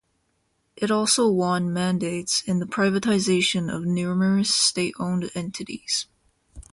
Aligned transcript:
It 0.75 0.89
also 0.89 1.29
won 1.29 1.71
mandates 1.71 2.41
in 2.47 2.57
the 2.57 2.65
privatization 2.65 3.71
of 3.71 3.85
numerous 3.85 4.49
state-owned 4.51 5.29
entities. 5.35 6.07